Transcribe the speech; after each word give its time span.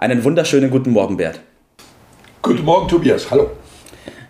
Einen 0.00 0.24
wunderschönen 0.24 0.70
guten 0.70 0.92
Morgen, 0.92 1.18
Bert. 1.18 1.40
Guten 2.40 2.64
Morgen, 2.64 2.88
Tobias. 2.88 3.30
Hallo. 3.30 3.50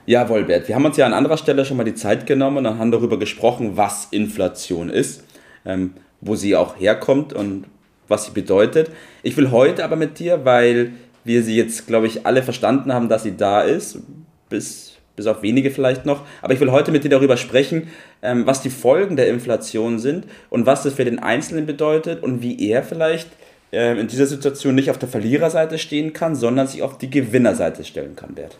Jawohl, 0.04 0.42
Bert. 0.42 0.66
Wir 0.66 0.74
haben 0.74 0.84
uns 0.84 0.96
ja 0.96 1.06
an 1.06 1.12
anderer 1.12 1.36
Stelle 1.36 1.64
schon 1.64 1.76
mal 1.76 1.84
die 1.84 1.94
Zeit 1.94 2.26
genommen 2.26 2.66
und 2.66 2.76
haben 2.80 2.90
darüber 2.90 3.20
gesprochen, 3.20 3.76
was 3.76 4.08
Inflation 4.10 4.90
ist, 4.90 5.22
ähm, 5.64 5.94
wo 6.20 6.34
sie 6.34 6.56
auch 6.56 6.80
herkommt 6.80 7.32
und 7.32 7.66
was 8.08 8.24
sie 8.24 8.32
bedeutet. 8.32 8.90
Ich 9.22 9.36
will 9.36 9.52
heute 9.52 9.84
aber 9.84 9.94
mit 9.94 10.18
dir, 10.18 10.44
weil 10.44 10.90
wir 11.22 11.44
sie 11.44 11.54
jetzt, 11.54 11.86
glaube 11.86 12.08
ich, 12.08 12.26
alle 12.26 12.42
verstanden 12.42 12.92
haben, 12.92 13.08
dass 13.08 13.22
sie 13.22 13.36
da 13.36 13.60
ist, 13.60 14.00
bis, 14.48 14.96
bis 15.14 15.28
auf 15.28 15.40
wenige 15.42 15.70
vielleicht 15.70 16.04
noch, 16.04 16.22
aber 16.42 16.52
ich 16.52 16.58
will 16.58 16.72
heute 16.72 16.90
mit 16.90 17.04
dir 17.04 17.10
darüber 17.10 17.36
sprechen, 17.36 17.90
ähm, 18.22 18.44
was 18.44 18.60
die 18.60 18.70
Folgen 18.70 19.14
der 19.14 19.28
Inflation 19.28 20.00
sind 20.00 20.26
und 20.48 20.66
was 20.66 20.82
das 20.82 20.94
für 20.94 21.04
den 21.04 21.20
Einzelnen 21.20 21.64
bedeutet 21.64 22.24
und 22.24 22.42
wie 22.42 22.68
er 22.68 22.82
vielleicht 22.82 23.28
in 23.72 24.08
dieser 24.08 24.26
Situation 24.26 24.74
nicht 24.74 24.90
auf 24.90 24.98
der 24.98 25.08
Verliererseite 25.08 25.78
stehen 25.78 26.12
kann, 26.12 26.34
sondern 26.34 26.66
sich 26.66 26.82
auf 26.82 26.98
die 26.98 27.10
Gewinnerseite 27.10 27.84
stellen 27.84 28.16
kann, 28.16 28.34
Bert. 28.34 28.56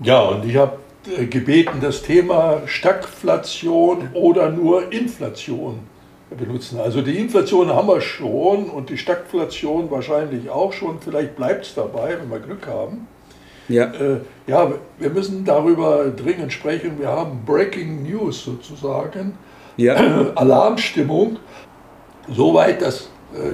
Ja, 0.00 0.20
und 0.22 0.44
ich 0.44 0.56
habe 0.56 0.78
äh, 1.18 1.26
gebeten, 1.26 1.78
das 1.80 2.02
Thema 2.02 2.62
Stagflation 2.66 4.08
oder 4.14 4.50
nur 4.50 4.92
Inflation 4.92 5.80
benutzen. 6.36 6.80
Also 6.80 7.02
die 7.02 7.18
Inflation 7.18 7.68
haben 7.68 7.88
wir 7.88 8.00
schon 8.00 8.70
und 8.70 8.90
die 8.90 8.98
Stagflation 8.98 9.90
wahrscheinlich 9.90 10.48
auch 10.50 10.72
schon. 10.72 10.98
Vielleicht 11.00 11.36
bleibt 11.36 11.66
es 11.66 11.74
dabei, 11.74 12.16
wenn 12.20 12.30
wir 12.30 12.40
Glück 12.40 12.66
haben. 12.66 13.06
Ja. 13.68 13.84
Äh, 13.92 14.20
ja, 14.46 14.72
wir 14.98 15.10
müssen 15.10 15.44
darüber 15.44 16.06
dringend 16.06 16.52
sprechen. 16.52 16.98
Wir 16.98 17.08
haben 17.08 17.44
Breaking 17.46 18.02
News 18.02 18.44
sozusagen. 18.44 19.38
Ja. 19.76 19.94
Alarmstimmung. 20.34 21.38
Soweit, 22.28 22.82
dass 22.82 23.02
äh, 23.02 23.06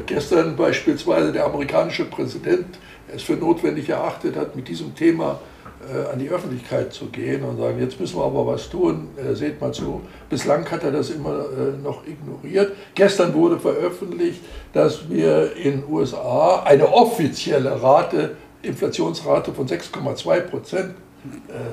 gestern 0.06 0.56
beispielsweise 0.56 1.32
der 1.32 1.46
amerikanische 1.46 2.04
Präsident 2.04 2.78
es 3.14 3.22
für 3.22 3.34
notwendig 3.34 3.88
erachtet 3.88 4.36
hat, 4.36 4.56
mit 4.56 4.68
diesem 4.68 4.94
Thema 4.94 5.40
äh, 5.80 6.12
an 6.12 6.18
die 6.18 6.28
Öffentlichkeit 6.28 6.92
zu 6.92 7.06
gehen 7.06 7.42
und 7.42 7.56
sagen, 7.56 7.80
jetzt 7.80 7.98
müssen 7.98 8.18
wir 8.18 8.24
aber 8.24 8.46
was 8.46 8.68
tun, 8.68 9.08
äh, 9.16 9.34
seht 9.34 9.60
mal 9.60 9.72
zu. 9.72 10.02
Bislang 10.28 10.70
hat 10.70 10.84
er 10.84 10.92
das 10.92 11.10
immer 11.10 11.46
noch 11.82 12.06
ignoriert. 12.06 12.72
Gestern 12.94 13.32
wurde 13.34 13.58
veröffentlicht, 13.58 14.40
dass 14.72 15.08
wir 15.08 15.56
in 15.56 15.80
den 15.80 15.84
USA 15.88 16.62
eine 16.64 16.86
offizielle 16.92 17.82
Rate, 17.82 18.36
Inflationsrate 18.62 19.52
von 19.52 19.66
6,2 19.66 20.40
Prozent 20.40 20.94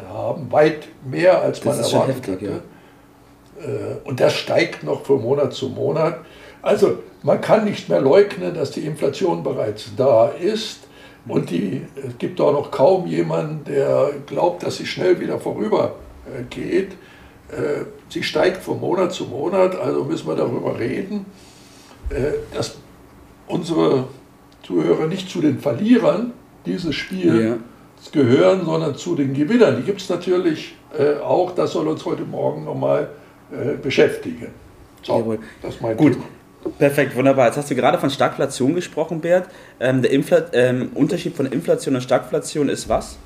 haben, 0.10 0.52
weit 0.52 0.88
mehr 1.10 1.42
als 1.42 1.64
man 1.64 1.78
erwartet 1.78 2.08
heftig, 2.08 2.34
hatte. 2.34 2.62
Ja. 3.66 3.98
Und 4.06 4.20
das 4.20 4.34
steigt 4.34 4.84
noch 4.84 5.06
von 5.06 5.22
Monat 5.22 5.54
zu 5.54 5.70
Monat. 5.70 6.20
Also 6.62 7.00
man 7.24 7.42
kann 7.42 7.66
nicht 7.66 7.90
mehr 7.90 8.02
leugnen, 8.02 8.54
dass 8.54 8.72
die 8.72 8.82
Inflation 8.82 9.44
bereits 9.44 9.92
da 9.96 10.30
ist. 10.30 10.82
Und 11.28 11.50
die, 11.50 11.82
es 11.96 12.18
gibt 12.18 12.40
auch 12.40 12.54
noch 12.54 12.72
kaum 12.72 13.06
jemanden, 13.06 13.66
der 13.66 14.12
glaubt, 14.26 14.64
dass 14.64 14.78
sie 14.78 14.86
schnell 14.86 15.20
wieder 15.20 15.40
vorübergeht. 15.40 16.94
Äh, 17.50 17.86
sie 18.10 18.24
steigt 18.24 18.64
von 18.64 18.80
Monat 18.80 19.12
zu 19.12 19.26
Monat, 19.26 19.76
also 19.78 20.04
müssen 20.04 20.28
wir 20.28 20.36
darüber 20.36 20.80
reden, 20.80 21.26
äh, 22.10 22.32
dass 22.54 22.78
unsere 23.48 24.06
Zuhörer 24.64 25.08
nicht 25.08 25.30
zu 25.30 25.42
den 25.42 25.60
Verlierern 25.60 26.34
dieses 26.66 26.96
Spiels 26.96 27.44
ja. 27.44 27.58
gehören, 28.12 28.66
sondern 28.66 28.96
zu 28.96 29.16
den 29.16 29.34
Gewinnern. 29.34 29.78
Die 29.78 29.84
gibt 29.84 30.02
es 30.02 30.10
natürlich 30.10 30.76
äh, 30.98 31.20
auch, 31.20 31.52
das 31.56 31.72
soll 31.72 31.88
uns 31.88 32.06
heute 32.06 32.24
Morgen 32.24 32.66
nochmal 32.66 33.10
beschäftigen. 33.82 34.48
So, 35.04 35.20
Jawohl. 35.20 35.40
das 35.62 35.76
ist 35.76 35.82
mein 35.82 35.96
Gut. 35.96 36.12
Thema. 36.12 36.26
Perfekt, 36.78 37.16
wunderbar. 37.16 37.48
Jetzt 37.48 37.58
hast 37.58 37.70
du 37.72 37.76
gerade 37.76 37.98
von 37.98 38.10
Stagflation 38.10 38.76
gesprochen, 38.76 39.22
Bert. 39.22 39.50
Ähm, 39.80 40.02
der 40.02 40.12
Infl 40.12 40.46
ähm, 40.54 40.92
Unterschied 40.94 41.36
von 41.36 41.46
Inflation 41.46 41.96
und 41.96 42.02
Stagflation 42.02 42.70
ist 42.70 42.90
was? 42.90 43.18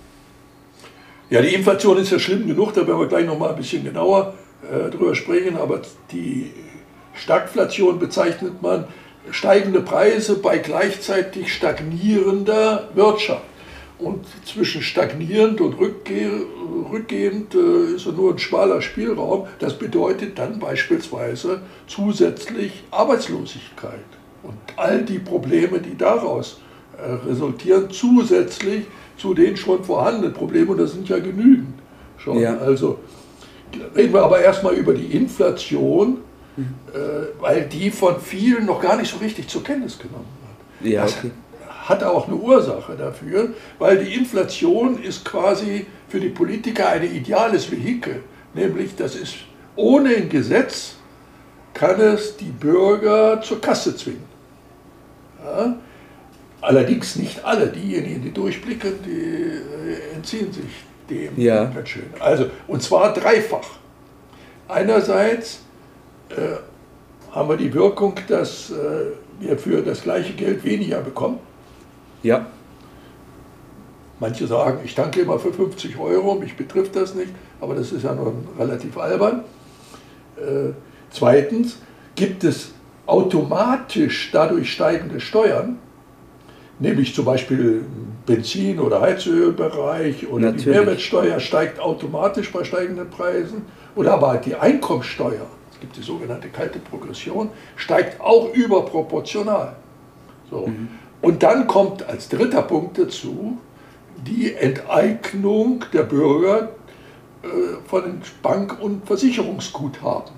Ja, 1.29 1.41
die 1.41 1.53
Inflation 1.53 1.97
ist 1.97 2.11
ja 2.11 2.19
schlimm 2.19 2.47
genug, 2.47 2.73
da 2.73 2.85
werden 2.85 2.99
wir 2.99 3.07
gleich 3.07 3.25
noch 3.25 3.39
mal 3.39 3.49
ein 3.49 3.55
bisschen 3.55 3.83
genauer 3.83 4.33
äh, 4.63 4.89
drüber 4.89 5.15
sprechen. 5.15 5.57
Aber 5.57 5.81
die 6.11 6.51
Stagflation 7.13 7.99
bezeichnet 7.99 8.61
man 8.61 8.85
steigende 9.29 9.81
Preise 9.81 10.35
bei 10.35 10.57
gleichzeitig 10.57 11.53
stagnierender 11.53 12.89
Wirtschaft. 12.95 13.43
Und 14.01 14.25
zwischen 14.45 14.81
stagnierend 14.81 15.61
und 15.61 15.75
rückgehend 15.79 17.53
äh, 17.53 17.95
ist 17.95 18.07
nur 18.07 18.33
ein 18.33 18.39
schmaler 18.39 18.81
Spielraum. 18.81 19.45
Das 19.59 19.77
bedeutet 19.77 20.39
dann 20.39 20.57
beispielsweise 20.57 21.61
zusätzlich 21.85 22.83
Arbeitslosigkeit 22.89 23.99
und 24.41 24.57
all 24.75 25.03
die 25.03 25.19
Probleme, 25.19 25.79
die 25.79 25.95
daraus 25.95 26.61
äh, 26.97 27.11
resultieren, 27.29 27.91
zusätzlich 27.91 28.85
zu 29.17 29.35
den 29.35 29.55
schon 29.55 29.83
vorhandenen 29.83 30.33
Problemen. 30.33 30.69
Und 30.69 30.79
das 30.79 30.93
sind 30.93 31.07
ja 31.07 31.19
genügend 31.19 31.75
schon. 32.17 32.39
Ja. 32.39 32.57
Also 32.57 32.97
reden 33.95 34.13
wir 34.13 34.23
aber 34.23 34.41
erstmal 34.41 34.73
über 34.73 34.95
die 34.95 35.15
Inflation, 35.15 36.17
mhm. 36.57 36.65
äh, 36.91 37.39
weil 37.39 37.65
die 37.65 37.91
von 37.91 38.19
vielen 38.19 38.65
noch 38.65 38.81
gar 38.81 38.97
nicht 38.97 39.11
so 39.11 39.17
richtig 39.17 39.47
zur 39.47 39.63
Kenntnis 39.63 39.99
genommen 39.99 40.25
wird. 40.79 40.91
Ja, 40.91 41.03
okay 41.03 41.29
hat 41.81 42.03
auch 42.03 42.27
eine 42.27 42.35
Ursache 42.35 42.95
dafür, 42.95 43.49
weil 43.79 44.03
die 44.03 44.13
Inflation 44.13 45.01
ist 45.01 45.25
quasi 45.25 45.85
für 46.07 46.19
die 46.19 46.29
Politiker 46.29 46.89
ein 46.89 47.03
ideales 47.03 47.71
Vehikel. 47.71 48.23
Nämlich, 48.53 48.95
das 48.95 49.15
ist 49.15 49.35
ohne 49.75 50.15
ein 50.15 50.29
Gesetz 50.29 50.95
kann 51.73 51.99
es 52.01 52.37
die 52.37 52.51
Bürger 52.51 53.41
zur 53.41 53.61
Kasse 53.61 53.95
zwingen. 53.95 54.25
Ja? 55.43 55.75
Allerdings 56.61 57.15
nicht 57.15 57.43
alle. 57.43 57.67
Diejenigen, 57.67 58.21
die 58.21 58.31
durchblicken, 58.31 58.93
die 59.03 59.11
äh, 59.11 60.15
entziehen 60.15 60.51
sich 60.51 60.83
dem 61.09 61.39
ja. 61.41 61.65
ganz 61.65 61.89
schön. 61.89 62.03
Also, 62.19 62.47
und 62.67 62.83
zwar 62.83 63.13
dreifach. 63.13 63.67
Einerseits 64.67 65.61
äh, 66.29 67.33
haben 67.33 67.49
wir 67.49 67.57
die 67.57 67.73
Wirkung, 67.73 68.15
dass 68.27 68.69
äh, 68.69 68.73
wir 69.39 69.57
für 69.57 69.81
das 69.81 70.03
gleiche 70.03 70.33
Geld 70.33 70.63
weniger 70.63 71.01
bekommen. 71.01 71.39
Ja. 72.23 72.47
Manche 74.19 74.45
sagen, 74.45 74.79
ich 74.83 74.93
tanke 74.93 75.21
immer 75.21 75.39
für 75.39 75.51
50 75.51 75.97
Euro, 75.97 76.35
mich 76.35 76.55
betrifft 76.55 76.95
das 76.95 77.15
nicht, 77.15 77.31
aber 77.59 77.73
das 77.73 77.91
ist 77.91 78.03
ja 78.03 78.13
nur 78.13 78.33
relativ 78.59 78.95
albern. 78.97 79.43
Äh, 80.37 80.73
zweitens 81.09 81.79
gibt 82.15 82.43
es 82.43 82.71
automatisch 83.07 84.29
dadurch 84.31 84.71
steigende 84.71 85.19
Steuern, 85.19 85.79
nämlich 86.77 87.15
zum 87.15 87.25
Beispiel 87.25 87.83
Benzin- 88.27 88.79
oder 88.79 89.01
Heizölbereich 89.01 90.27
oder 90.27 90.45
Natürlich. 90.45 90.63
die 90.63 90.69
Mehrwertsteuer 90.69 91.39
steigt 91.39 91.79
automatisch 91.79 92.51
bei 92.51 92.63
steigenden 92.63 93.09
Preisen 93.09 93.65
oder 93.95 94.13
aber 94.13 94.37
die 94.37 94.53
Einkommensteuer, 94.53 95.47
es 95.71 95.79
gibt 95.79 95.97
die 95.97 96.03
sogenannte 96.03 96.49
kalte 96.49 96.77
Progression, 96.77 97.49
steigt 97.75 98.21
auch 98.21 98.53
überproportional. 98.53 99.75
So. 100.49 100.67
Mhm. 100.67 100.89
Und 101.21 101.43
dann 101.43 101.67
kommt 101.67 102.07
als 102.07 102.29
dritter 102.29 102.63
Punkt 102.63 102.97
dazu 102.97 103.57
die 104.25 104.53
Enteignung 104.53 105.85
der 105.93 106.03
Bürger 106.03 106.69
äh, 107.43 107.47
von 107.87 108.03
den 108.03 108.21
Bank- 108.41 108.79
und 108.81 109.05
Versicherungsguthaben. 109.05 110.33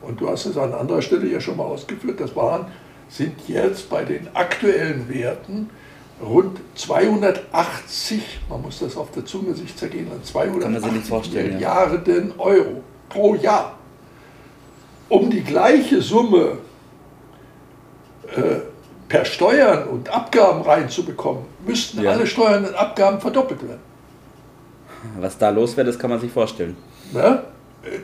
Und 0.00 0.20
du 0.20 0.28
hast 0.28 0.46
es 0.46 0.56
an 0.56 0.72
anderer 0.72 1.02
Stelle 1.02 1.26
ja 1.26 1.40
schon 1.40 1.56
mal 1.56 1.64
ausgeführt, 1.64 2.20
das 2.20 2.34
waren, 2.36 2.66
sind 3.08 3.48
jetzt 3.48 3.90
bei 3.90 4.04
den 4.04 4.28
aktuellen 4.34 5.08
Werten 5.08 5.70
rund 6.22 6.58
280, 6.74 8.40
man 8.48 8.62
muss 8.62 8.80
das 8.80 8.96
auf 8.96 9.10
der 9.12 9.24
Zunge 9.24 9.54
sich 9.54 9.76
zergehen, 9.76 10.08
280 10.22 11.34
Milliarden 11.34 12.32
ja. 12.36 12.44
Euro 12.44 12.82
pro 13.08 13.34
Jahr. 13.34 13.78
Um 15.08 15.30
die 15.30 15.42
gleiche 15.42 16.02
Summe 16.02 16.58
äh, 18.36 18.60
per 19.08 19.24
Steuern 19.24 19.88
und 19.88 20.08
Abgaben 20.10 20.62
reinzubekommen, 20.62 21.44
müssten 21.66 22.02
ja. 22.02 22.12
alle 22.12 22.26
Steuern 22.26 22.64
und 22.64 22.74
Abgaben 22.74 23.20
verdoppelt 23.20 23.66
werden. 23.66 23.80
Was 25.18 25.38
da 25.38 25.50
los 25.50 25.76
wäre, 25.76 25.86
das 25.86 25.98
kann 25.98 26.10
man 26.10 26.20
sich 26.20 26.30
vorstellen. 26.30 26.76
Na? 27.12 27.44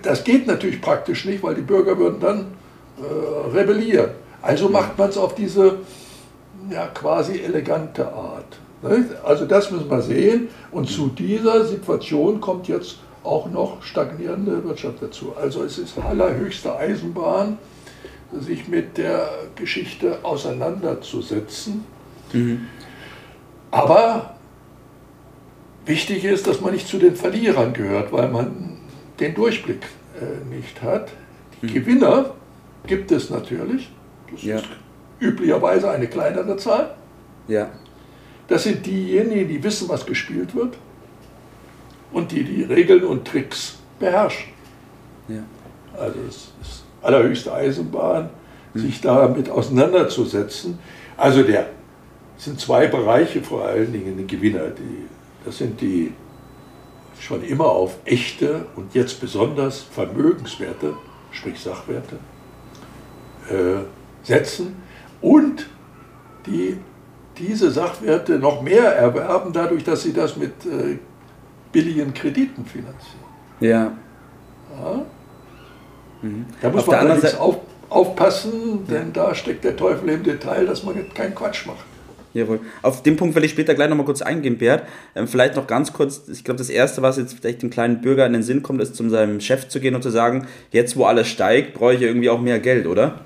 Das 0.03 0.25
geht 0.25 0.47
natürlich 0.47 0.81
praktisch 0.81 1.25
nicht, 1.25 1.43
weil 1.43 1.55
die 1.55 1.63
Bürger 1.63 1.99
würden 1.99 2.21
dann 2.21 2.47
äh, 2.99 3.57
rebellieren. 3.57 4.11
Also 4.41 4.69
macht 4.69 4.97
man 4.97 5.11
es 5.11 5.19
auf 5.19 5.35
diese 5.35 5.79
ja, 6.71 6.87
quasi 6.87 7.41
elegante 7.41 8.07
Art. 8.07 8.59
Also 9.25 9.47
das 9.47 9.71
müssen 9.71 9.91
wir 9.91 10.03
sehen. 10.03 10.49
Und 10.71 10.89
zu 10.89 11.09
dieser 11.09 11.65
Situation 11.65 12.41
kommt 12.41 12.69
jetzt 12.69 12.99
auch 13.23 13.51
noch 13.51 13.83
stagnierende 13.83 14.63
Wirtschaft 14.65 15.01
dazu. 15.01 15.33
Also 15.41 15.65
es 15.65 15.79
ist 15.79 15.95
allerhöchste 15.99 16.77
Eisenbahn, 16.77 17.59
sich 18.41 18.69
mit 18.69 18.99
der 18.99 19.29
Geschichte 19.55 20.19
auseinanderzusetzen. 20.23 21.85
Mhm. 22.33 22.67
Aber 23.71 24.37
wichtig 25.87 26.25
ist, 26.25 26.47
dass 26.47 26.61
man 26.61 26.73
nicht 26.73 26.87
zu 26.87 26.99
den 26.99 27.17
Verlierern 27.17 27.73
gehört, 27.73 28.13
weil 28.13 28.29
man 28.29 28.79
den 29.21 29.35
Durchblick 29.35 29.83
äh, 30.21 30.55
nicht 30.55 30.83
hat. 30.83 31.11
Die 31.63 31.67
mhm. 31.67 31.75
Gewinner 31.75 32.35
gibt 32.87 33.11
es 33.13 33.31
natürlich. 33.31 33.91
Das 34.31 34.43
ja. 34.43 34.57
ist 34.57 34.67
üblicherweise 35.21 35.91
eine 35.91 36.07
kleinere 36.07 36.57
Zahl. 36.57 36.95
Ja. 37.49 37.71
Das 38.49 38.65
sind 38.65 38.85
diejenigen, 38.85 39.49
die 39.49 39.63
wissen, 39.63 39.89
was 39.89 40.05
gespielt 40.05 40.55
wird 40.55 40.77
und 42.13 42.31
die 42.31 42.45
die 42.45 42.63
Regeln 42.63 43.05
und 43.05 43.27
Tricks 43.27 43.79
beherrschen. 43.99 44.53
Ja. 45.29 45.43
Also 45.99 46.19
es 46.29 46.53
ist 46.61 46.84
allerhöchste 47.05 47.53
Eisenbahn, 47.53 48.31
mhm. 48.73 48.81
sich 48.81 49.01
damit 49.01 49.51
auseinanderzusetzen. 49.51 50.79
Also 51.17 51.43
der 51.43 51.67
sind 52.37 52.61
zwei 52.61 52.87
Bereiche 52.87 53.43
vor 53.43 53.65
allen 53.65 53.93
Dingen 53.93 54.17
die 54.17 54.27
Gewinner. 54.27 54.71
Die, 54.71 55.07
das 55.45 55.59
sind 55.59 55.81
die 55.81 56.13
schon 57.21 57.43
immer 57.45 57.67
auf 57.67 57.97
echte 58.05 58.67
und 58.77 58.95
jetzt 58.95 59.21
besonders 59.21 59.81
Vermögenswerte, 59.81 60.95
sprich 61.31 61.59
Sachwerte, 61.61 62.17
äh, 63.49 63.85
setzen 64.23 64.77
und 65.21 65.67
die 66.47 66.77
diese 67.39 67.71
Sachwerte 67.71 68.39
noch 68.39 68.63
mehr 68.63 68.85
erwerben, 68.85 69.53
dadurch, 69.53 69.85
dass 69.85 70.03
sie 70.03 70.13
das 70.13 70.37
mit 70.37 70.53
äh, 70.67 70.99
billigen 71.73 72.15
Krediten 72.15 72.65
finanzieren. 72.65 73.25
Ja. 73.61 73.93
ja. 74.81 75.03
Mhm. 76.25 76.47
Da 76.63 76.71
muss 76.71 76.81
Auf 76.81 76.87
man 76.89 76.97
allerdings 76.97 77.35
auf, 77.35 77.59
aufpassen, 77.91 78.87
denn 78.89 79.13
ja. 79.15 79.27
da 79.29 79.35
steckt 79.35 79.63
der 79.63 79.77
Teufel 79.77 80.09
im 80.09 80.23
Detail, 80.23 80.65
dass 80.67 80.83
man 80.83 80.97
keinen 81.13 81.35
Quatsch 81.35 81.67
macht. 81.67 81.85
Jawohl. 82.33 82.61
Auf 82.83 83.03
den 83.03 83.17
Punkt 83.17 83.37
will 83.37 83.45
ich 83.45 83.53
später 83.53 83.75
gleich 83.75 83.89
nochmal 83.89 84.07
kurz 84.07 84.21
eingehen, 84.21 84.59
Bert. 84.59 84.89
Ähm, 85.15 85.29
vielleicht 85.29 85.55
noch 85.55 85.69
ganz 85.69 85.93
kurz, 85.93 86.23
ich 86.29 86.43
glaube, 86.43 86.59
das 86.59 86.69
Erste, 86.69 87.01
was 87.01 87.17
jetzt 87.17 87.35
vielleicht 87.35 87.63
dem 87.63 87.71
kleinen 87.71 88.01
Bürger 88.01 88.27
in 88.27 88.33
den 88.33 88.43
Sinn 88.43 88.63
kommt, 88.63 88.81
ist, 88.81 88.97
zu 88.97 89.09
seinem 89.09 89.41
Chef 89.41 89.69
zu 89.69 89.79
gehen 89.79 89.95
und 89.95 90.03
zu 90.03 90.11
sagen, 90.11 90.49
jetzt 90.73 90.97
wo 90.97 91.05
alles 91.05 91.29
steigt, 91.29 91.75
brauche 91.75 91.95
ich 91.95 92.03
irgendwie 92.03 92.31
auch 92.31 92.41
mehr 92.41 92.59
Geld, 92.59 92.87
oder? 92.87 93.21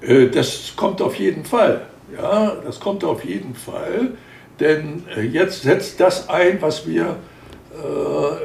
Äh, 0.00 0.26
das 0.28 0.72
kommt 0.74 1.00
auf 1.00 1.14
jeden 1.14 1.44
Fall. 1.44 1.82
Ja, 2.16 2.56
das 2.64 2.80
kommt 2.80 3.04
auf 3.04 3.24
jeden 3.24 3.54
Fall. 3.54 4.12
Denn 4.58 5.04
äh, 5.16 5.22
jetzt 5.22 5.62
setzt 5.62 6.00
das 6.00 6.28
ein, 6.28 6.60
was 6.60 6.86
wir 6.88 7.16
äh, 7.72 8.41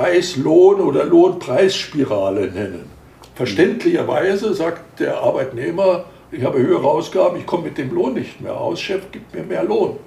Preis-Lohn- 0.00 0.80
oder 0.80 1.04
Lohnpreisspirale 1.04 2.46
nennen. 2.50 2.86
Verständlicherweise 3.34 4.54
sagt 4.54 4.98
der 4.98 5.20
Arbeitnehmer, 5.20 6.06
ich 6.32 6.42
habe 6.42 6.58
höhere 6.58 6.86
Ausgaben, 6.86 7.36
ich 7.38 7.44
komme 7.44 7.64
mit 7.64 7.76
dem 7.76 7.92
Lohn 7.92 8.14
nicht 8.14 8.40
mehr 8.40 8.58
aus, 8.58 8.80
Chef 8.80 9.10
gibt 9.12 9.34
mir 9.34 9.42
mehr 9.42 9.62
Lohn. 9.62 9.98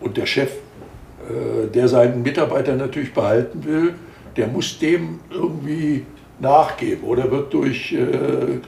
Und 0.00 0.16
der 0.16 0.26
Chef, 0.26 0.50
äh, 0.50 1.68
der 1.72 1.86
seinen 1.86 2.24
Mitarbeiter 2.24 2.74
natürlich 2.74 3.14
behalten 3.14 3.64
will, 3.64 3.94
der 4.36 4.48
muss 4.48 4.76
dem 4.80 5.20
irgendwie 5.30 6.04
nachgeben 6.40 7.04
oder 7.04 7.30
wird 7.30 7.52
durch 7.52 7.92
äh, 7.92 8.58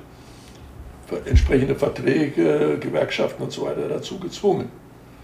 entsprechende 1.29 1.75
Verträge, 1.75 2.79
Gewerkschaften 2.79 3.43
und 3.43 3.51
so 3.51 3.63
weiter 3.63 3.89
dazu 3.89 4.21
gezwungen. 4.21 4.69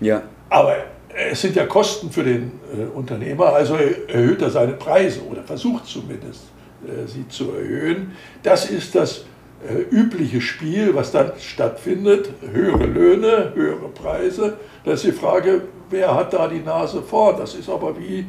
Ja. 0.01 0.23
Aber 0.51 0.77
es 1.17 1.41
sind 1.41 1.57
ja 1.57 1.67
Kosten 1.67 2.11
für 2.11 2.25
den 2.25 2.53
äh, 2.73 2.85
Unternehmer, 2.95 3.47
also 3.47 3.75
erhöht 3.75 4.43
er 4.43 4.51
seine 4.51 4.73
Preise 4.73 5.23
oder 5.23 5.43
versucht 5.43 5.87
zumindest, 5.87 6.43
äh, 6.85 7.07
sie 7.07 7.27
zu 7.29 7.53
erhöhen. 7.53 8.13
Das 8.43 8.71
ist 8.71 8.95
das 8.95 9.25
äh, 9.67 9.95
übliche 9.95 10.41
Spiel, 10.41 10.95
was 10.95 11.13
dann 11.13 11.33
stattfindet. 11.41 12.29
Höhere 12.53 12.85
Löhne, 12.85 13.53
höhere 13.55 13.89
Preise. 13.89 14.59
Da 14.85 14.93
ist 14.93 15.05
die 15.05 15.13
Frage, 15.13 15.63
wer 15.89 16.15
hat 16.15 16.35
da 16.35 16.49
die 16.49 16.61
Nase 16.61 17.03
vorn? 17.03 17.37
Das 17.39 17.55
ist 17.55 17.71
aber 17.71 17.99
wie 17.99 18.27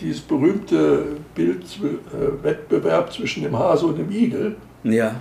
dieses 0.00 0.22
berühmte 0.22 1.04
Bildwettbewerb 1.34 3.08
äh, 3.08 3.12
zwischen 3.12 3.42
dem 3.42 3.58
Hase 3.58 3.86
und 3.86 3.98
dem 3.98 4.10
Igel. 4.10 4.56
Ja. 4.84 5.16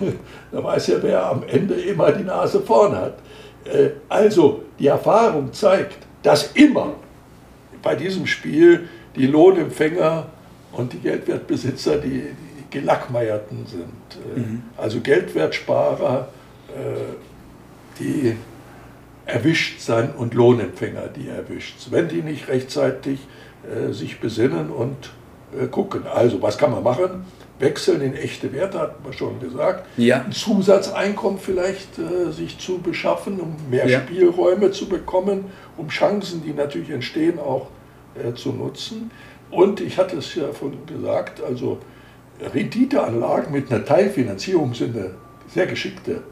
da 0.52 0.64
weiß 0.64 0.88
ja, 0.88 0.96
wer 1.00 1.26
am 1.26 1.44
Ende 1.46 1.74
immer 1.74 2.10
die 2.10 2.24
Nase 2.24 2.60
vorn 2.60 2.96
hat. 2.96 3.18
Äh, 3.64 3.90
also 4.08 4.64
die 4.78 4.88
Erfahrung 4.88 5.52
zeigt, 5.52 6.09
dass 6.22 6.52
immer 6.52 6.94
bei 7.82 7.94
diesem 7.94 8.26
Spiel 8.26 8.88
die 9.16 9.26
Lohnempfänger 9.26 10.26
und 10.72 10.92
die 10.92 10.98
Geldwertbesitzer 10.98 11.98
die, 11.98 12.22
die 12.22 12.64
Gelackmeierten 12.70 13.66
sind. 13.66 14.36
Äh, 14.36 14.40
mhm. 14.40 14.62
Also 14.76 15.00
Geldwertsparer, 15.00 16.28
äh, 16.68 17.98
die 17.98 18.36
erwischt 19.26 19.80
sein 19.80 20.10
und 20.16 20.34
Lohnempfänger, 20.34 21.08
die 21.08 21.28
erwischt. 21.28 21.88
Wenn 21.90 22.08
die 22.08 22.22
nicht 22.22 22.48
rechtzeitig 22.48 23.20
sich 23.90 24.18
besinnen 24.18 24.70
und 24.70 25.12
gucken. 25.70 26.06
Also 26.06 26.40
was 26.40 26.56
kann 26.56 26.70
man 26.72 26.82
machen? 26.82 27.26
Wechseln 27.60 28.00
in 28.00 28.14
echte 28.14 28.52
Werte, 28.52 28.80
hat 28.80 29.04
man 29.04 29.12
schon 29.12 29.38
gesagt. 29.38 29.86
Ja. 29.96 30.22
Ein 30.22 30.32
Zusatzeinkommen 30.32 31.38
vielleicht 31.38 31.98
äh, 31.98 32.32
sich 32.32 32.58
zu 32.58 32.78
beschaffen, 32.78 33.38
um 33.38 33.56
mehr 33.70 33.86
ja. 33.86 34.00
Spielräume 34.00 34.70
zu 34.70 34.88
bekommen, 34.88 35.44
um 35.76 35.88
Chancen, 35.88 36.42
die 36.42 36.52
natürlich 36.52 36.90
entstehen, 36.90 37.38
auch 37.38 37.68
äh, 38.14 38.34
zu 38.34 38.52
nutzen. 38.52 39.10
Und 39.50 39.80
ich 39.80 39.98
hatte 39.98 40.16
es 40.16 40.34
ja 40.34 40.52
von 40.52 40.72
gesagt, 40.86 41.42
also 41.42 41.78
Renditeanlagen 42.54 43.52
mit 43.52 43.70
einer 43.70 43.84
Teilfinanzierung 43.84 44.74
sind 44.74 44.96
eine 44.96 45.10
sehr 45.48 45.66
geschickte 45.66 46.22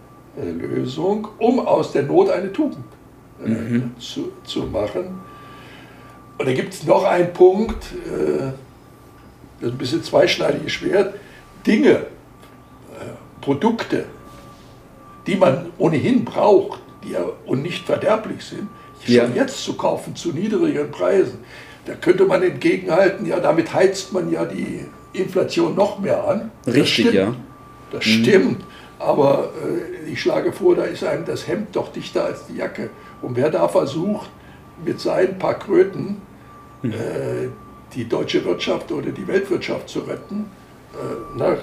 äh, 0.41 0.51
Lösung, 0.51 1.29
um 1.39 1.61
aus 1.61 1.93
der 1.93 2.05
Not 2.05 2.31
eine 2.31 2.53
Tugend 2.53 2.85
äh, 3.45 3.49
mhm. 3.49 3.93
zu, 3.99 4.33
zu 4.45 4.61
machen. 4.63 5.21
Und 6.39 6.47
da 6.47 6.53
gibt 6.53 6.73
es 6.73 6.87
noch 6.87 7.05
einen 7.05 7.33
Punkt, 7.33 7.93
äh, 8.07 8.53
das 9.61 9.69
ist 9.69 9.75
ein 9.75 9.79
bisschen 9.79 10.03
zweischneidiges 10.03 10.73
Schwert, 10.73 11.15
Dinge, 11.67 11.91
äh, 11.91 12.01
Produkte, 13.41 14.05
die 15.27 15.37
man 15.37 15.67
ohnehin 15.79 16.25
braucht, 16.25 16.81
die 17.05 17.11
ja 17.13 17.25
und 17.47 17.63
nicht 17.63 17.85
verderblich 17.85 18.45
sind, 18.45 18.69
ja. 19.07 19.25
schon 19.25 19.35
jetzt 19.35 19.63
zu 19.63 19.75
kaufen 19.75 20.17
zu 20.17 20.33
niedrigen 20.33 20.91
Preisen. 20.91 21.39
Da 21.87 21.95
könnte 21.95 22.25
man 22.27 22.43
entgegenhalten, 22.43 23.27
ja, 23.27 23.41
damit 23.41 23.73
heizt 23.73 24.13
man 24.13 24.31
ja 24.31 24.45
die 24.45 24.85
Inflation 25.13 25.75
noch 25.75 25.99
mehr 25.99 26.27
an. 26.27 26.51
Richtig, 26.67 27.07
das 27.07 27.15
ja. 27.15 27.35
Das 27.91 28.05
mhm. 28.05 28.11
stimmt. 28.11 28.65
Aber 28.99 29.53
äh, 29.65 30.11
ich 30.11 30.21
schlage 30.21 30.53
vor, 30.53 30.75
da 30.75 30.85
ist 30.85 31.05
einem 31.05 31.25
das 31.25 31.47
Hemd 31.47 31.75
doch 31.75 31.93
dichter 31.93 32.25
als 32.25 32.47
die 32.47 32.57
Jacke. 32.57 32.91
Und 33.23 33.37
wer 33.37 33.51
da 33.51 33.69
versucht, 33.69 34.29
mit 34.85 35.01
seinen 35.01 35.39
paar 35.39 35.59
Kröten 35.59 36.21
mhm. 36.83 36.93
äh, 36.93 37.49
die 37.95 38.09
deutsche 38.09 38.45
Wirtschaft 38.45 38.93
oder 38.93 39.11
die 39.11 39.27
Weltwirtschaft 39.27 39.89
zu 39.89 40.01
retten, 40.01 40.47
äh, 40.93 40.97
na, 41.37 41.59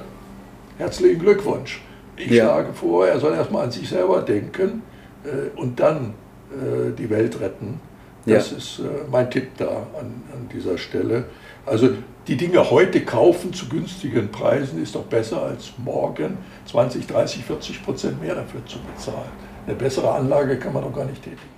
herzlichen 0.78 1.20
Glückwunsch. 1.20 1.82
Ich 2.18 2.32
ja. 2.32 2.46
schlage 2.46 2.74
vor, 2.74 3.08
er 3.08 3.20
soll 3.20 3.34
erstmal 3.34 3.66
an 3.66 3.72
sich 3.72 3.90
selber 3.90 4.22
denken 4.22 4.82
äh, 5.24 5.58
und 5.60 5.80
dann 5.80 6.14
äh, 6.52 6.92
die 6.98 7.10
Welt 7.10 7.40
retten. 7.40 7.80
Das 8.26 8.52
ja. 8.52 8.58
ist 8.58 8.82
mein 9.12 9.30
Tipp 9.30 9.50
da 9.58 9.68
an, 9.68 10.24
an 10.34 10.50
dieser 10.52 10.80
Stelle. 10.80 11.26
Also 11.64 11.90
die 12.28 12.36
Dinge 12.36 12.72
heute 12.72 13.02
kaufen 13.02 13.54
zu 13.54 13.70
günstigen 13.70 14.32
Preisen 14.32 14.82
ist 14.82 14.96
doch 14.96 15.04
besser 15.04 15.44
als 15.44 15.74
morgen 15.78 16.40
20, 16.66 17.06
30, 17.06 17.46
40 17.46 17.86
Prozent 17.86 18.22
mehr 18.22 18.34
dafür 18.34 18.66
zu 18.66 18.80
bezahlen. 18.80 19.30
Eine 19.68 19.76
bessere 19.76 20.12
Anlage 20.12 20.58
kann 20.58 20.74
man 20.74 20.82
doch 20.82 20.94
gar 20.94 21.06
nicht 21.06 21.22
tätigen. 21.24 21.55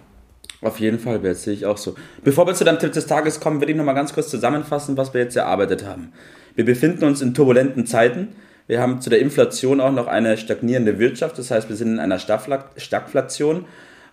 Auf 0.61 0.79
jeden 0.79 0.97
Fall, 0.97 1.19
Bert, 1.19 1.37
sehe 1.37 1.53
ich 1.53 1.65
auch 1.65 1.77
so. 1.77 1.95
Bevor 2.23 2.47
wir 2.47 2.55
zu 2.55 2.63
deinem 2.63 2.79
Tipp 2.79 2.91
des 2.91 3.05
Tages 3.05 3.39
kommen, 3.39 3.61
will 3.61 3.69
ich 3.69 3.75
noch 3.75 3.85
mal 3.85 3.93
ganz 3.93 4.13
kurz 4.13 4.29
zusammenfassen, 4.29 4.97
was 4.97 5.13
wir 5.13 5.21
jetzt 5.21 5.35
erarbeitet 5.35 5.85
haben. 5.85 6.13
Wir 6.55 6.65
befinden 6.65 7.03
uns 7.03 7.21
in 7.21 7.35
turbulenten 7.35 7.85
Zeiten. 7.85 8.29
Wir 8.65 8.81
haben 8.81 8.99
zu 8.99 9.09
der 9.11 9.19
Inflation 9.19 9.79
auch 9.79 9.91
noch 9.91 10.07
eine 10.07 10.35
stagnierende 10.35 10.97
Wirtschaft, 10.97 11.37
das 11.37 11.51
heißt, 11.51 11.69
wir 11.69 11.75
sind 11.75 11.93
in 11.93 11.99
einer 11.99 12.19
Stagflation. 12.19 13.65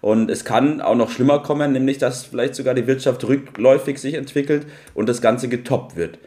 Und 0.03 0.31
es 0.31 0.45
kann 0.45 0.83
auch 0.83 0.95
noch 0.95 1.11
schlimmer 1.11 1.39
kommen, 1.43 1.73
nämlich 1.73 1.97
dass 1.97 2.25
vielleicht 2.25 2.55
sogar 2.55 2.75
die 2.75 2.87
Wirtschaft 2.87 3.25
rückläufig 3.25 3.99
sich 3.99 4.13
entwickelt 4.13 4.67
und 4.93 5.09
das 5.09 5.23
Ganze 5.23 5.49
getoppt 5.49 5.97
wird. 5.97 6.19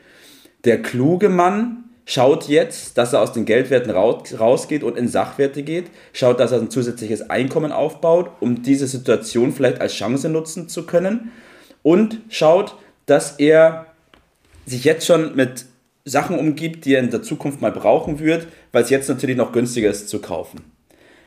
Der 0.66 0.82
kluge 0.82 1.30
Mann 1.30 1.84
schaut 2.08 2.48
jetzt, 2.48 2.98
dass 2.98 3.12
er 3.12 3.22
aus 3.22 3.34
den 3.34 3.44
Geldwerten 3.44 3.92
rausgeht 3.92 4.82
und 4.82 4.98
in 4.98 5.10
Sachwerte 5.10 5.62
geht, 5.62 5.92
schaut, 6.14 6.40
dass 6.40 6.54
er 6.54 6.60
ein 6.60 6.72
zusätzliches 6.72 7.30
Einkommen 7.30 7.74
aufbaut, 7.74 8.32
um 8.40 8.64
diese 8.64 8.88
Situation 8.88 9.52
vielleicht 9.52 9.82
als 9.82 9.94
Chance 9.94 10.30
nutzen 10.30 10.70
zu 10.70 10.86
können 10.86 11.34
und 11.84 12.22
schaut, 12.30 12.76
dass 13.08 13.34
er 13.40 13.88
sich 14.66 14.86
jetzt 14.86 15.06
schon 15.06 15.36
mit 15.36 15.66
Sachen 16.06 16.40
umgibt, 16.40 16.86
die 16.86 16.94
er 16.94 17.02
in 17.02 17.12
der 17.12 17.24
Zukunft 17.24 17.62
mal 17.62 17.74
brauchen 17.74 18.20
wird, 18.20 18.48
weil 18.72 18.84
es 18.84 18.90
jetzt 18.90 19.10
natürlich 19.10 19.36
noch 19.36 19.52
günstiger 19.52 19.90
ist 19.90 20.08
zu 20.08 20.20
kaufen. 20.20 20.62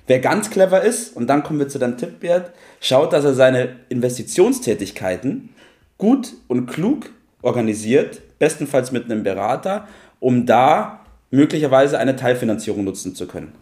Wer 0.07 0.19
ganz 0.19 0.51
clever 0.51 0.83
ist, 0.83 1.15
und 1.15 1.27
dann 1.27 1.43
kommen 1.43 1.59
wir 1.59 1.69
zu 1.69 1.79
deinem 1.79 1.99
Tipp, 1.99 2.21
Bert, 2.21 2.53
schaut, 2.81 3.13
dass 3.13 3.25
er 3.27 3.35
seine 3.35 3.77
Investitionstätigkeiten 3.91 5.51
gut 5.99 6.33
und 6.49 6.67
klug 6.67 7.11
organisiert, 7.43 8.23
bestenfalls 8.39 8.93
mit 8.93 9.05
einem 9.05 9.23
Berater, 9.23 9.87
um 10.21 10.47
da 10.47 11.01
möglicherweise 11.31 11.99
eine 11.99 12.17
Teilfinanzierung 12.17 12.85
nutzen 12.85 13.15
zu 13.15 13.27
können. 13.27 13.53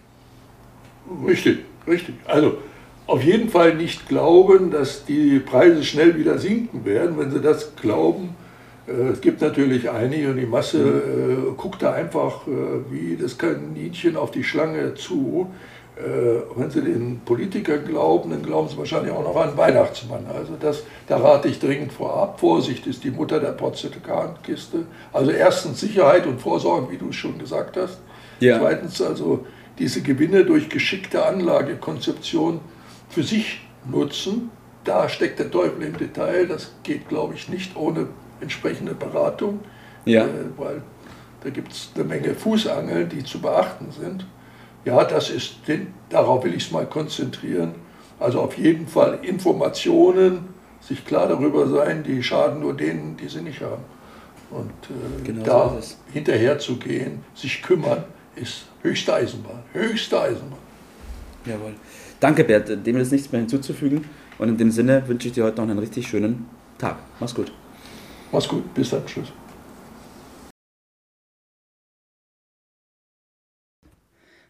Richtig, 1.27 1.61
richtig. 1.87 2.15
Also 2.27 2.59
auf 3.07 3.23
jeden 3.23 3.49
Fall 3.49 3.75
nicht 3.75 4.09
glauben, 4.09 4.71
dass 4.71 5.07
die 5.07 5.39
Preise 5.39 5.83
schnell 5.83 6.19
wieder 6.19 6.39
sinken 6.39 6.85
werden. 6.85 7.19
Wenn 7.19 7.31
Sie 7.31 7.41
das 7.41 7.75
glauben, 7.77 8.37
äh, 8.87 9.09
es 9.09 9.21
gibt 9.21 9.41
natürlich 9.41 9.89
einige 9.89 10.31
und 10.31 10.37
die 10.37 10.47
Masse 10.47 10.79
äh, 10.79 11.53
guckt 11.57 11.83
da 11.83 11.93
einfach 11.93 12.47
äh, 12.47 12.51
wie 12.91 13.17
das 13.17 13.39
Kaninchen 13.39 14.17
auf 14.17 14.31
die 14.31 14.45
Schlange 14.45 14.95
zu. 14.95 15.51
Äh, 15.99 16.43
wenn 16.55 16.71
Sie 16.71 16.81
den 16.81 17.21
Politikern 17.25 17.85
glauben, 17.85 18.31
dann 18.31 18.43
glauben 18.43 18.69
Sie 18.69 18.79
wahrscheinlich 18.79 19.13
auch 19.13 19.23
noch 19.23 19.35
an 19.35 19.57
Weihnachtsmann. 19.57 20.27
Also 20.33 20.55
das, 20.59 20.85
da 21.09 21.17
rate 21.17 21.49
ich 21.49 21.59
dringend 21.59 21.93
vorab. 21.93 22.39
Vorsicht 22.39 22.87
ist 22.87 23.03
die 23.03 23.11
Mutter 23.11 23.41
der 23.41 23.53
Porzellankiste. 23.53 24.85
Also 25.13 25.33
erstens 25.33 25.81
Sicherheit 25.81 26.27
und 26.27 26.41
Vorsorge, 26.41 26.93
wie 26.93 26.99
du 26.99 27.09
es 27.09 27.17
schon 27.17 27.37
gesagt 27.39 27.77
hast. 27.77 27.99
Ja. 28.39 28.61
Zweitens 28.61 29.03
also 29.03 29.45
diese 29.81 30.03
Gewinne 30.03 30.45
durch 30.45 30.69
geschickte 30.69 31.27
Anlagekonzeption 31.27 32.61
für 33.09 33.25
sich 33.25 33.61
nutzen. 33.91 34.51
Da 34.85 35.09
steckt 35.09 35.41
der 35.41 35.51
Teufel 35.51 35.83
im 35.83 35.97
Detail. 35.97 36.47
Das 36.47 36.75
geht, 36.85 37.09
glaube 37.09 37.35
ich, 37.35 37.49
nicht 37.49 37.77
ohne 37.77 38.07
entsprechende 38.41 38.95
Beratung. 38.95 39.61
Ja. 40.05 40.27
Äh, 40.27 40.29
weil 40.57 40.83
da 41.43 41.51
gibt 41.51 41.73
es 41.73 41.91
eine 41.97 42.05
Menge 42.05 42.35
Fußangeln, 42.35 43.09
die 43.09 43.25
zu 43.25 43.41
beachten 43.41 43.91
sind. 43.91 44.27
Ja, 44.85 45.05
das 45.05 45.31
ist, 45.31 45.57
den, 45.67 45.95
darauf 46.09 46.45
will 46.45 46.55
ich 46.55 46.67
es 46.67 46.71
mal 46.71 46.87
konzentrieren. 46.87 47.75
Also 48.19 48.41
auf 48.41 48.57
jeden 48.57 48.87
Fall 48.87 49.19
Informationen, 49.23 50.49
sich 50.81 51.05
klar 51.05 51.29
darüber 51.29 51.67
sein, 51.69 52.03
die 52.03 52.23
schaden 52.23 52.61
nur 52.61 52.75
denen, 52.75 53.17
die 53.17 53.29
sie 53.29 53.43
nicht 53.43 53.61
haben. 53.61 53.83
Und 54.51 54.71
äh, 54.89 55.25
genau 55.25 55.45
da 55.45 55.77
so 55.81 55.97
hinterher 56.13 56.59
zu 56.59 56.77
gehen, 56.77 57.25
sich 57.35 57.63
kümmern, 57.63 58.05
ist 58.35 58.67
höchste 58.83 59.15
Eisenbahn. 59.15 59.63
Höchste 59.73 60.21
Eisenbahn. 60.21 60.59
Jawohl. 61.45 61.75
Danke, 62.21 62.45
Bert. 62.45 62.87
Dem 62.87 62.97
ist 62.97 63.13
nichts 63.13 63.31
mehr 63.31 63.41
hinzuzufügen. 63.41 64.05
Und 64.39 64.49
in 64.49 64.57
dem 64.57 64.71
Sinne 64.71 65.07
wünsche 65.07 65.29
ich 65.29 65.35
dir 65.35 65.45
heute 65.45 65.61
noch 65.61 65.69
einen 65.69 65.79
richtig 65.79 66.09
schönen 66.09 66.47
Tag. 66.79 66.97
Mach's 67.21 67.35
gut. 67.35 67.53
Mach's 68.33 68.49
gut. 68.49 68.73
Bis 68.75 68.91
dann. 68.91 69.05
Tschüss. 69.05 69.33